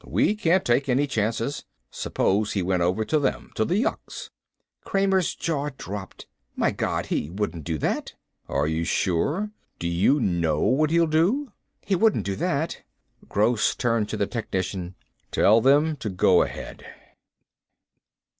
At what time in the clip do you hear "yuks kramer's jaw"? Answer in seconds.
3.77-5.69